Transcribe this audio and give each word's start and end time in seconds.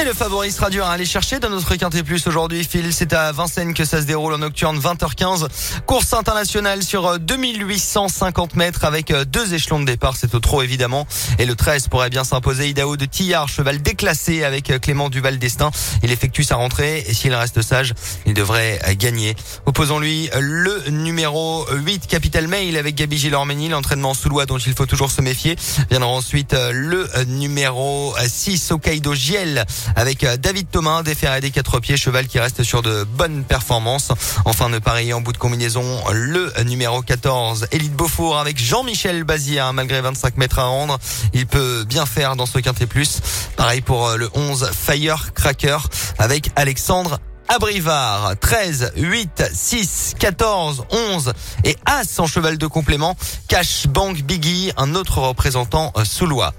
Et 0.00 0.04
le 0.04 0.12
favori 0.12 0.52
sera 0.52 0.70
dur 0.70 0.86
à 0.86 0.92
aller 0.92 1.04
chercher 1.04 1.40
dans 1.40 1.50
notre 1.50 1.74
Quintet 1.74 2.04
Plus 2.04 2.24
aujourd'hui. 2.28 2.62
Phil, 2.62 2.92
c'est 2.92 3.12
à 3.12 3.32
Vincennes 3.32 3.74
que 3.74 3.84
ça 3.84 4.00
se 4.00 4.06
déroule 4.06 4.32
en 4.32 4.38
nocturne 4.38 4.78
20h15. 4.78 5.48
Course 5.86 6.12
internationale 6.12 6.84
sur 6.84 7.18
2850 7.18 8.54
mètres 8.54 8.84
avec 8.84 9.12
deux 9.12 9.54
échelons 9.54 9.80
de 9.80 9.86
départ. 9.86 10.14
C'est 10.16 10.36
au 10.36 10.38
trop 10.38 10.62
évidemment. 10.62 11.04
Et 11.40 11.46
le 11.46 11.56
13 11.56 11.88
pourrait 11.88 12.10
bien 12.10 12.22
s'imposer. 12.22 12.68
Idaho 12.68 12.96
de 12.96 13.06
Tillard, 13.06 13.48
cheval 13.48 13.82
déclassé 13.82 14.44
avec 14.44 14.80
Clément 14.80 15.10
Duval 15.10 15.40
d'Estaing. 15.40 15.72
Il 16.04 16.12
effectue 16.12 16.44
sa 16.44 16.54
rentrée 16.54 17.04
et 17.08 17.12
s'il 17.12 17.34
reste 17.34 17.60
sage, 17.60 17.92
il 18.24 18.34
devrait 18.34 18.78
gagner. 18.98 19.34
Opposons-lui 19.66 20.30
le 20.38 20.90
numéro 20.90 21.66
8, 21.72 22.06
Capital 22.06 22.46
Mail 22.46 22.76
avec 22.76 22.94
Gabi 22.94 23.18
Gilormeni, 23.18 23.68
l'entraînement 23.68 24.14
sous 24.14 24.28
loi 24.28 24.46
dont 24.46 24.58
il 24.58 24.74
faut 24.74 24.86
toujours 24.86 25.10
se 25.10 25.22
méfier. 25.22 25.56
Viendra 25.90 26.10
ensuite 26.10 26.54
le 26.70 27.08
numéro 27.26 28.14
6, 28.24 28.70
Hokkaido 28.70 29.12
Giel 29.14 29.66
avec 29.96 30.24
euh, 30.24 30.36
David 30.36 30.70
Thomas, 30.70 31.02
des 31.02 31.14
des 31.40 31.50
quatre 31.50 31.80
pieds, 31.80 31.96
cheval 31.96 32.26
qui 32.26 32.38
reste 32.38 32.62
sur 32.62 32.82
de 32.82 33.04
bonnes 33.04 33.44
performances. 33.44 34.12
Enfin, 34.44 34.70
de 34.70 34.78
parier 34.78 35.12
en 35.12 35.20
bout 35.20 35.32
de 35.32 35.38
combinaison, 35.38 35.84
le 36.12 36.52
numéro 36.64 37.02
14, 37.02 37.68
Élite 37.72 37.94
Beaufour 37.94 38.38
avec 38.38 38.58
Jean-Michel 38.58 39.24
Bazir, 39.24 39.72
malgré 39.72 40.00
25 40.00 40.36
mètres 40.36 40.58
à 40.58 40.64
rendre. 40.64 40.98
Il 41.32 41.46
peut 41.46 41.84
bien 41.84 42.06
faire 42.06 42.36
dans 42.36 42.46
ce 42.46 42.58
quintet 42.58 42.86
plus. 42.86 43.20
Pareil 43.56 43.80
pour 43.80 44.06
euh, 44.06 44.16
le 44.16 44.30
11, 44.34 44.70
Firecracker 44.72 45.78
avec 46.18 46.50
Alexandre 46.56 47.18
Abrivard, 47.48 48.34
13, 48.38 48.92
8, 48.96 49.44
6, 49.54 50.14
14, 50.18 50.84
11 50.90 51.32
et 51.64 51.76
As 51.86 52.20
en 52.20 52.26
cheval 52.26 52.58
de 52.58 52.66
complément. 52.66 53.16
Cash 53.48 53.86
Bank 53.86 54.18
Biggie, 54.22 54.70
un 54.76 54.94
autre 54.94 55.18
représentant 55.18 55.92
euh, 55.96 56.04
sous 56.04 56.26
loi. 56.26 56.52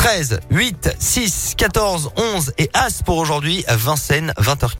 13, 0.00 0.40
8, 0.50 0.96
6, 0.98 1.54
14, 1.58 2.12
11 2.16 2.54
et 2.56 2.70
As 2.72 3.02
pour 3.02 3.18
aujourd'hui, 3.18 3.66
Vincennes, 3.68 4.32
20h. 4.38 4.68